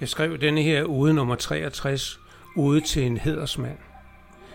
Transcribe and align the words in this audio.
Jeg 0.00 0.08
skrev 0.08 0.38
denne 0.38 0.62
her 0.62 0.84
ude 0.84 1.14
nummer 1.14 1.34
63 1.34 2.20
ude 2.56 2.80
til 2.80 3.02
en 3.02 3.16
hedersmand, 3.16 3.78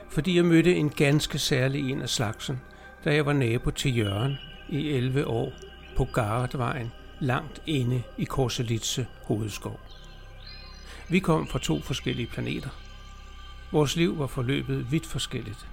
fordi 0.09 0.35
jeg 0.35 0.45
mødte 0.45 0.75
en 0.75 0.89
ganske 0.89 1.39
særlig 1.39 1.91
en 1.91 2.01
af 2.01 2.09
slagsen, 2.09 2.61
da 3.05 3.13
jeg 3.13 3.25
var 3.25 3.33
nabo 3.33 3.71
til 3.71 3.97
Jørgen 3.97 4.37
i 4.69 4.89
11 4.89 5.27
år 5.27 5.51
på 5.97 6.05
Garetvejen 6.13 6.91
langt 7.19 7.61
inde 7.65 8.03
i 8.17 8.23
Korselitse 8.23 9.07
hovedskov. 9.23 9.79
Vi 11.09 11.19
kom 11.19 11.47
fra 11.47 11.59
to 11.59 11.81
forskellige 11.81 12.27
planeter. 12.27 12.69
Vores 13.71 13.95
liv 13.95 14.19
var 14.19 14.27
forløbet 14.27 14.91
vidt 14.91 15.05
forskelligt. 15.05 15.67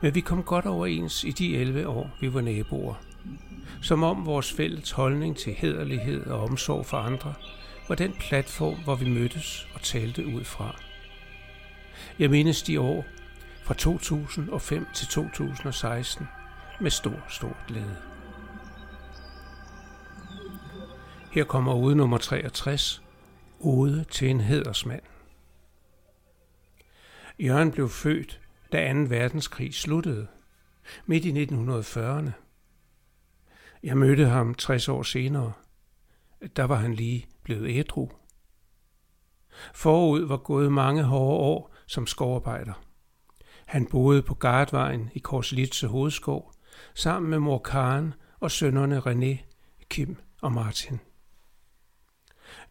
Men 0.00 0.14
vi 0.14 0.20
kom 0.20 0.42
godt 0.42 0.66
overens 0.66 1.24
i 1.24 1.30
de 1.30 1.56
11 1.56 1.88
år, 1.88 2.10
vi 2.20 2.34
var 2.34 2.40
naboer. 2.40 2.94
Som 3.82 4.02
om 4.02 4.26
vores 4.26 4.52
fælles 4.52 4.90
holdning 4.90 5.36
til 5.36 5.52
hederlighed 5.52 6.26
og 6.26 6.42
omsorg 6.42 6.86
for 6.86 6.96
andre 6.96 7.34
var 7.88 7.94
den 7.94 8.12
platform, 8.12 8.82
hvor 8.84 8.94
vi 8.94 9.08
mødtes 9.08 9.68
og 9.74 9.82
talte 9.82 10.26
ud 10.26 10.44
fra. 10.44 10.80
Jeg 12.18 12.30
mindes 12.30 12.62
de 12.62 12.80
år 12.80 13.04
fra 13.64 13.74
2005 13.74 14.86
til 14.94 15.06
2016 15.06 16.26
med 16.80 16.90
stor, 16.90 17.24
stor 17.28 17.56
glæde. 17.68 17.96
Her 21.32 21.44
kommer 21.44 21.74
ude 21.74 21.96
nummer 21.96 22.18
63, 22.18 23.02
Ode 23.60 24.04
til 24.10 24.30
en 24.30 24.40
hedersmand. 24.40 25.02
Jørgen 27.38 27.72
blev 27.72 27.88
født, 27.88 28.40
da 28.72 28.92
2. 28.92 28.98
verdenskrig 28.98 29.74
sluttede, 29.74 30.26
midt 31.06 31.24
i 31.24 31.44
1940'erne. 31.44 32.30
Jeg 33.82 33.96
mødte 33.96 34.26
ham 34.26 34.54
60 34.54 34.88
år 34.88 35.02
senere. 35.02 35.52
Der 36.56 36.64
var 36.64 36.76
han 36.76 36.94
lige 36.94 37.26
blevet 37.42 37.76
ædru. 37.76 38.08
Forud 39.74 40.20
var 40.20 40.36
gået 40.36 40.72
mange 40.72 41.02
hårde 41.02 41.38
år 41.38 41.74
som 41.86 42.06
skovarbejder. 42.06 42.72
Han 43.66 43.86
boede 43.86 44.22
på 44.22 44.34
Gardvejen 44.34 45.10
i 45.14 45.18
Korslitse 45.18 45.86
hovedskov 45.86 46.52
sammen 46.94 47.30
med 47.30 47.38
mor 47.38 47.58
Karen 47.58 48.14
og 48.40 48.50
sønnerne 48.50 48.98
René, 48.98 49.38
Kim 49.88 50.16
og 50.42 50.52
Martin. 50.52 51.00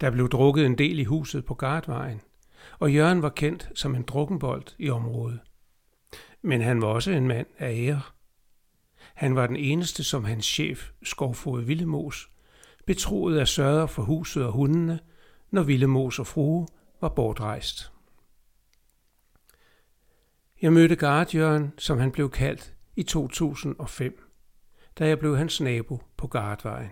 Der 0.01 0.11
blev 0.11 0.29
drukket 0.29 0.65
en 0.65 0.77
del 0.77 0.99
i 0.99 1.03
huset 1.03 1.45
på 1.45 1.53
Gardvejen, 1.53 2.21
og 2.79 2.93
Jørgen 2.93 3.21
var 3.21 3.29
kendt 3.29 3.69
som 3.75 3.95
en 3.95 4.03
drukkenbold 4.03 4.63
i 4.77 4.89
området. 4.89 5.39
Men 6.41 6.61
han 6.61 6.81
var 6.81 6.87
også 6.87 7.11
en 7.11 7.27
mand 7.27 7.47
af 7.57 7.73
ære. 7.73 8.01
Han 9.13 9.35
var 9.35 9.47
den 9.47 9.55
eneste, 9.55 10.03
som 10.03 10.25
hans 10.25 10.45
chef, 10.45 10.91
Skovfod 11.03 11.61
Villemos, 11.61 12.29
betroet 12.85 13.37
af 13.37 13.47
sørger 13.47 13.85
for 13.85 14.03
huset 14.03 14.45
og 14.45 14.51
hundene, 14.51 14.99
når 15.51 15.63
Villemos 15.63 16.19
og 16.19 16.27
frue 16.27 16.67
var 17.01 17.09
bortrejst. 17.09 17.91
Jeg 20.61 20.73
mødte 20.73 20.95
Gardjørn, 20.95 21.73
som 21.77 21.99
han 21.99 22.11
blev 22.11 22.29
kaldt, 22.29 22.73
i 22.95 23.03
2005, 23.03 24.31
da 24.99 25.07
jeg 25.07 25.19
blev 25.19 25.37
hans 25.37 25.61
nabo 25.61 26.01
på 26.17 26.27
Gardvejen. 26.27 26.91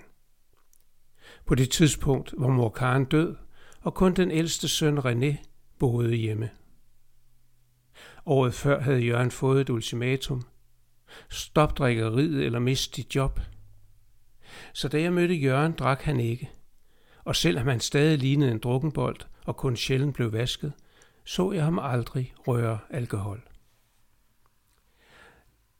På 1.46 1.56
det 1.56 1.70
tidspunkt 1.72 2.34
var 2.38 2.48
mor 2.48 2.70
Karen 2.70 3.06
død, 3.06 3.36
og 3.82 3.94
kun 3.94 4.14
den 4.14 4.32
ældste 4.32 4.68
søn 4.68 4.98
René 4.98 5.36
boede 5.80 6.16
hjemme. 6.16 6.50
Året 8.26 8.54
før 8.54 8.82
havde 8.82 9.00
Jørgen 9.00 9.32
fået 9.32 9.62
et 9.62 9.70
ultimatum. 9.70 10.44
Stop 11.30 11.78
drikkeriet 11.78 12.46
eller 12.46 12.60
mist 12.60 12.96
dit 12.96 13.16
job. 13.16 13.40
Så 14.74 14.88
da 14.88 15.02
jeg 15.02 15.14
mødte 15.14 15.36
Jørgen, 15.36 15.72
drak 15.72 16.02
han 16.02 16.20
ikke. 16.20 16.50
Og 17.24 17.36
selvom 17.36 17.68
han 17.68 17.80
stadig 17.80 18.18
lignede 18.18 18.52
en 18.52 18.60
drukkenbold 18.60 19.18
og 19.46 19.58
kun 19.58 19.76
sjældent 19.76 20.16
blev 20.16 20.34
vasket, 20.34 20.74
så 21.24 21.52
jeg 21.52 21.64
ham 21.64 21.80
aldrig 21.80 22.34
røre 22.48 22.80
alkohol. 22.90 23.42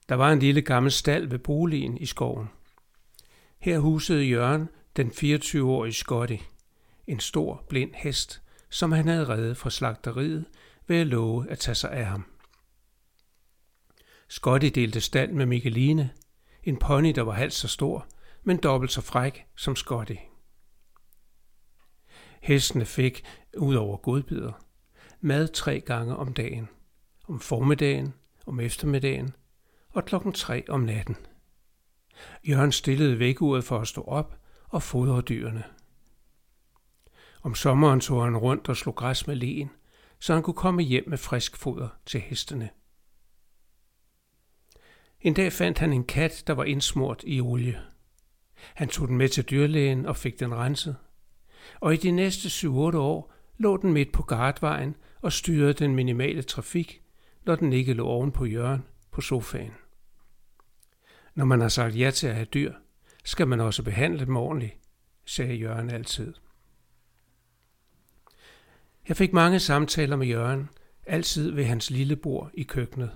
Der 0.08 0.14
var 0.14 0.32
en 0.32 0.38
lille 0.38 0.62
gammel 0.62 0.92
stald 0.92 1.26
ved 1.26 1.38
boligen 1.38 1.98
i 1.98 2.06
skoven. 2.06 2.48
Her 3.58 3.78
husede 3.78 4.24
Jørgen 4.24 4.68
den 4.96 5.08
24-årige 5.08 5.92
Scotty, 5.92 6.36
en 7.06 7.20
stor 7.20 7.64
blind 7.68 7.90
hest, 7.94 8.42
som 8.70 8.92
han 8.92 9.08
havde 9.08 9.28
reddet 9.28 9.56
fra 9.56 9.70
slagteriet 9.70 10.44
ved 10.86 10.96
at 10.96 11.06
love 11.06 11.50
at 11.50 11.58
tage 11.58 11.74
sig 11.74 11.90
af 11.90 12.06
ham. 12.06 12.24
Scotty 14.28 14.66
delte 14.66 15.00
stald 15.00 15.32
med 15.32 15.46
Mikkeline, 15.46 16.10
en 16.64 16.76
pony, 16.76 17.12
der 17.14 17.22
var 17.22 17.32
halvt 17.32 17.54
så 17.54 17.68
stor, 17.68 18.06
men 18.42 18.56
dobbelt 18.56 18.92
så 18.92 19.00
fræk 19.00 19.46
som 19.56 19.76
Scotty. 19.76 20.16
Hestene 22.42 22.84
fik, 22.84 23.24
ud 23.58 23.74
over 23.74 23.96
godbidder, 23.96 24.52
mad 25.20 25.48
tre 25.48 25.80
gange 25.80 26.16
om 26.16 26.34
dagen. 26.34 26.68
Om 27.28 27.40
formiddagen, 27.40 28.14
om 28.46 28.60
eftermiddagen 28.60 29.34
og 29.88 30.04
klokken 30.04 30.32
tre 30.32 30.64
om 30.68 30.80
natten. 30.80 31.16
Jørgen 32.48 32.72
stillede 32.72 33.18
vækkeuret 33.18 33.64
for 33.64 33.78
at 33.78 33.88
stå 33.88 34.02
op 34.02 34.38
og 34.68 34.82
fodre 34.82 35.20
dyrene. 35.20 35.64
Om 37.42 37.54
sommeren 37.54 38.00
tog 38.00 38.24
han 38.24 38.36
rundt 38.36 38.68
og 38.68 38.76
slog 38.76 38.94
græs 38.94 39.26
med 39.26 39.36
len, 39.36 39.70
så 40.18 40.34
han 40.34 40.42
kunne 40.42 40.54
komme 40.54 40.82
hjem 40.82 41.04
med 41.08 41.18
frisk 41.18 41.56
foder 41.56 41.88
til 42.06 42.20
hestene. 42.20 42.70
En 45.20 45.34
dag 45.34 45.52
fandt 45.52 45.78
han 45.78 45.92
en 45.92 46.04
kat, 46.04 46.44
der 46.46 46.52
var 46.52 46.64
indsmurt 46.64 47.24
i 47.26 47.40
olie. 47.40 47.82
Han 48.74 48.88
tog 48.88 49.08
den 49.08 49.16
med 49.16 49.28
til 49.28 49.44
dyrlægen 49.44 50.06
og 50.06 50.16
fik 50.16 50.40
den 50.40 50.54
renset. 50.54 50.96
Og 51.80 51.94
i 51.94 51.96
de 51.96 52.10
næste 52.10 52.48
7-8 52.48 52.68
år 52.96 53.32
lå 53.58 53.76
den 53.76 53.92
midt 53.92 54.12
på 54.12 54.22
gardvejen 54.22 54.96
og 55.20 55.32
styrede 55.32 55.72
den 55.72 55.94
minimale 55.94 56.42
trafik, 56.42 57.02
når 57.46 57.56
den 57.56 57.72
ikke 57.72 57.92
lå 57.92 58.06
oven 58.06 58.32
på 58.32 58.44
hjørnet 58.44 58.82
på 59.10 59.20
sofaen. 59.20 59.72
Når 61.34 61.44
man 61.44 61.60
har 61.60 61.68
sagt 61.68 61.98
ja 61.98 62.10
til 62.10 62.26
at 62.26 62.34
have 62.34 62.46
dyr, 62.54 62.72
skal 63.24 63.48
man 63.48 63.60
også 63.60 63.82
behandle 63.82 64.26
dem 64.26 64.36
ordentligt, 64.36 64.76
sagde 65.24 65.54
Jørgen 65.54 65.90
altid. 65.90 66.34
Jeg 69.08 69.16
fik 69.16 69.32
mange 69.32 69.60
samtaler 69.60 70.16
med 70.16 70.26
Jørgen, 70.26 70.68
altid 71.06 71.50
ved 71.50 71.64
hans 71.64 71.90
lille 71.90 72.16
bord 72.16 72.50
i 72.54 72.62
køkkenet. 72.62 73.10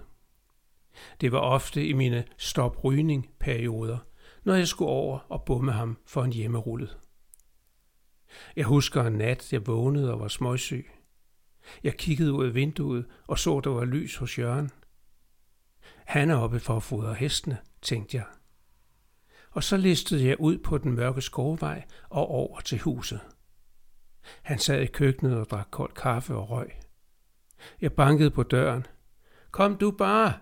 Det 1.21 1.33
var 1.33 1.39
ofte 1.39 1.87
i 1.87 1.93
mine 1.93 2.25
stop-rygning-perioder, 2.37 3.99
når 4.45 4.55
jeg 4.55 4.69
skulle 4.69 4.91
over 4.91 5.19
og 5.19 5.45
bumme 5.45 5.73
ham 5.73 5.99
for 6.07 6.25
en 6.25 6.33
hjemmerullet. 6.33 6.99
Jeg 8.57 8.65
husker 8.65 9.03
en 9.03 9.13
nat, 9.13 9.53
jeg 9.53 9.67
vågnede 9.67 10.13
og 10.13 10.21
var 10.21 10.29
småsyg. 10.29 10.91
Jeg 11.83 11.97
kiggede 11.97 12.33
ud 12.33 12.47
af 12.47 12.55
vinduet 12.55 13.07
og 13.27 13.39
så, 13.39 13.61
der 13.61 13.71
var 13.71 13.85
lys 13.85 14.17
hos 14.17 14.39
Jørgen. 14.39 14.71
Han 16.07 16.31
er 16.31 16.37
oppe 16.37 16.61
for 16.61 16.77
at 16.77 16.83
fodre 16.83 17.15
hestene, 17.15 17.59
tænkte 17.83 18.17
jeg. 18.17 18.27
Og 19.51 19.65
så 19.65 19.77
listede 19.77 20.27
jeg 20.27 20.41
ud 20.41 20.59
på 20.59 20.79
den 20.79 20.93
mørke 20.93 21.23
skovvej 21.23 21.85
og 22.11 22.29
over 22.29 22.61
til 22.61 22.79
huset. 22.79 23.21
Han 24.43 24.59
sad 24.59 24.81
i 24.81 24.87
køkkenet 24.87 25.39
og 25.39 25.51
drak 25.51 25.69
kold 25.71 25.93
kaffe 25.93 26.35
og 26.35 26.51
røg. 26.51 26.71
Jeg 27.81 27.93
bankede 27.93 28.31
på 28.31 28.43
døren. 28.43 28.87
Kom 29.51 29.77
du 29.77 29.91
bare, 29.91 30.33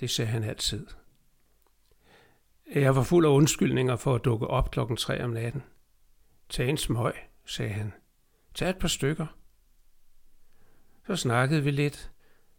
det 0.00 0.10
sagde 0.10 0.30
han 0.30 0.44
altid. 0.44 0.86
Jeg 2.74 2.96
var 2.96 3.02
fuld 3.02 3.26
af 3.26 3.30
undskyldninger 3.30 3.96
for 3.96 4.14
at 4.14 4.24
dukke 4.24 4.46
op 4.46 4.70
klokken 4.70 4.96
tre 4.96 5.24
om 5.24 5.30
natten. 5.30 5.62
Tag 6.48 6.68
en 6.68 6.76
smøg, 6.76 7.12
sagde 7.44 7.72
han. 7.72 7.92
Tag 8.54 8.70
et 8.70 8.78
par 8.78 8.88
stykker. 8.88 9.26
Så 11.06 11.16
snakkede 11.16 11.62
vi 11.62 11.70
lidt. 11.70 12.10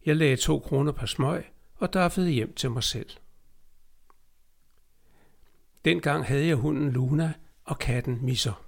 Jeg 0.06 0.16
lagde 0.16 0.36
to 0.36 0.60
kroner 0.60 0.92
per 0.92 1.06
smøg 1.06 1.46
og 1.76 1.94
daffede 1.94 2.30
hjem 2.30 2.54
til 2.54 2.72
mig 2.72 2.84
selv. 2.84 3.10
Dengang 5.86 6.26
havde 6.26 6.48
jeg 6.48 6.56
hunden 6.56 6.92
Luna 6.92 7.34
og 7.64 7.80
katten 7.80 8.26
Misser. 8.26 8.64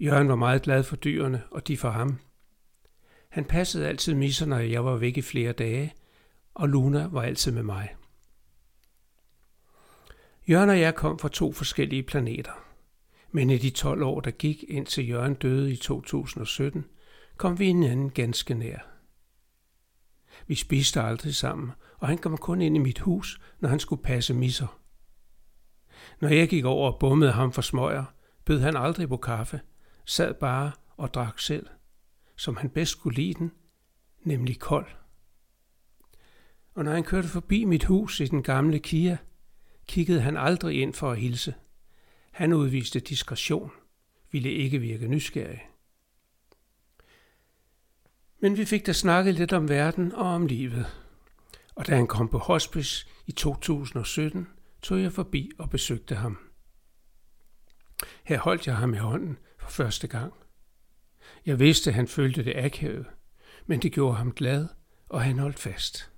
Jørgen 0.00 0.28
var 0.28 0.36
meget 0.36 0.62
glad 0.62 0.82
for 0.82 0.96
dyrene, 0.96 1.42
og 1.50 1.68
de 1.68 1.76
for 1.76 1.90
ham. 1.90 2.18
Han 3.28 3.44
passede 3.44 3.88
altid 3.88 4.14
Misser, 4.14 4.46
når 4.46 4.58
jeg 4.58 4.84
var 4.84 4.96
væk 4.96 5.16
i 5.16 5.22
flere 5.22 5.52
dage, 5.52 5.94
og 6.54 6.68
Luna 6.68 7.06
var 7.06 7.22
altid 7.22 7.52
med 7.52 7.62
mig. 7.62 7.96
Jørgen 10.48 10.70
og 10.70 10.80
jeg 10.80 10.94
kom 10.94 11.18
fra 11.18 11.28
to 11.28 11.52
forskellige 11.52 12.02
planeter. 12.02 12.52
Men 13.30 13.50
i 13.50 13.58
de 13.58 13.70
12 13.70 14.02
år, 14.02 14.20
der 14.20 14.30
gik 14.30 14.64
indtil 14.68 15.08
Jørgen 15.08 15.34
døde 15.34 15.72
i 15.72 15.76
2017, 15.76 16.84
kom 17.36 17.58
vi 17.58 17.66
hinanden 17.66 18.10
ganske 18.10 18.54
nær. 18.54 18.78
Vi 20.46 20.54
spiste 20.54 21.02
aldrig 21.02 21.34
sammen, 21.34 21.72
og 21.98 22.08
han 22.08 22.18
kom 22.18 22.38
kun 22.38 22.60
ind 22.60 22.76
i 22.76 22.78
mit 22.78 22.98
hus, 22.98 23.40
når 23.60 23.68
han 23.68 23.80
skulle 23.80 24.02
passe 24.02 24.34
misser. 24.34 24.78
Når 26.20 26.28
jeg 26.28 26.48
gik 26.48 26.64
over 26.64 26.92
og 26.92 26.98
bummede 26.98 27.32
ham 27.32 27.52
for 27.52 27.62
smøger, 27.62 28.04
bød 28.44 28.60
han 28.60 28.76
aldrig 28.76 29.08
på 29.08 29.16
kaffe, 29.16 29.60
sad 30.04 30.34
bare 30.34 30.72
og 30.96 31.14
drak 31.14 31.38
selv, 31.38 31.66
som 32.36 32.56
han 32.56 32.70
bedst 32.70 33.00
kunne 33.00 33.14
lide 33.14 33.34
den, 33.34 33.52
nemlig 34.22 34.58
kold. 34.58 34.86
Og 36.74 36.84
når 36.84 36.92
han 36.92 37.04
kørte 37.04 37.28
forbi 37.28 37.64
mit 37.64 37.84
hus 37.84 38.20
i 38.20 38.26
den 38.26 38.42
gamle 38.42 38.78
Kia, 38.78 39.18
kiggede 39.92 40.20
han 40.20 40.36
aldrig 40.36 40.80
ind 40.80 40.94
for 40.94 41.10
at 41.10 41.18
hilse. 41.18 41.54
Han 42.30 42.52
udviste 42.52 43.00
diskretion, 43.00 43.70
ville 44.30 44.50
ikke 44.50 44.78
virke 44.78 45.08
nysgerrig. 45.08 45.68
Men 48.40 48.56
vi 48.56 48.64
fik 48.64 48.86
da 48.86 48.92
snakket 48.92 49.34
lidt 49.34 49.52
om 49.52 49.68
verden 49.68 50.12
og 50.12 50.26
om 50.26 50.46
livet. 50.46 50.86
Og 51.74 51.86
da 51.86 51.96
han 51.96 52.06
kom 52.06 52.28
på 52.28 52.38
hospice 52.38 53.06
i 53.26 53.32
2017, 53.32 54.48
tog 54.82 55.00
jeg 55.02 55.12
forbi 55.12 55.50
og 55.58 55.70
besøgte 55.70 56.14
ham. 56.14 56.38
Her 58.24 58.38
holdt 58.38 58.66
jeg 58.66 58.76
ham 58.76 58.94
i 58.94 58.98
hånden 58.98 59.38
for 59.58 59.70
første 59.70 60.08
gang. 60.08 60.32
Jeg 61.46 61.58
vidste, 61.58 61.90
at 61.90 61.94
han 61.94 62.08
følte 62.08 62.44
det 62.44 62.56
akavet, 62.56 63.06
men 63.66 63.82
det 63.82 63.92
gjorde 63.92 64.16
ham 64.16 64.32
glad, 64.32 64.68
og 65.08 65.22
han 65.22 65.38
holdt 65.38 65.58
fast. 65.58 66.10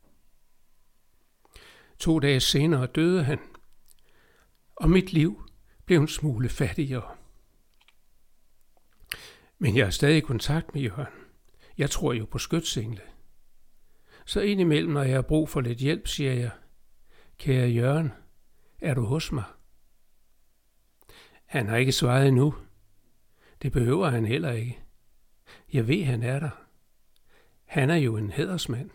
To 1.98 2.18
dage 2.18 2.40
senere 2.40 2.86
døde 2.86 3.24
han, 3.24 3.38
og 4.76 4.90
mit 4.90 5.12
liv 5.12 5.42
blev 5.84 6.00
en 6.00 6.08
smule 6.08 6.48
fattigere. 6.48 7.16
Men 9.58 9.76
jeg 9.76 9.86
er 9.86 9.90
stadig 9.90 10.16
i 10.16 10.20
kontakt 10.20 10.74
med 10.74 10.82
Jørgen. 10.82 11.06
Jeg 11.78 11.90
tror 11.90 12.12
jo 12.12 12.24
på 12.24 12.38
skytsengle. 12.38 13.00
Så 14.26 14.40
indimellem, 14.40 14.92
når 14.92 15.02
jeg 15.02 15.14
har 15.14 15.22
brug 15.22 15.48
for 15.48 15.60
lidt 15.60 15.78
hjælp, 15.78 16.06
siger 16.06 16.32
jeg, 16.32 16.50
kære 17.38 17.68
Jørgen, 17.68 18.12
er 18.78 18.94
du 18.94 19.04
hos 19.04 19.32
mig? 19.32 19.44
Han 21.44 21.68
har 21.68 21.76
ikke 21.76 21.92
svaret 21.92 22.28
endnu. 22.28 22.54
Det 23.62 23.72
behøver 23.72 24.10
han 24.10 24.24
heller 24.24 24.52
ikke. 24.52 24.80
Jeg 25.72 25.88
ved, 25.88 26.04
han 26.04 26.22
er 26.22 26.40
der. 26.40 26.50
Han 27.64 27.90
er 27.90 27.96
jo 27.96 28.16
en 28.16 28.30
hedersmand. 28.30 28.90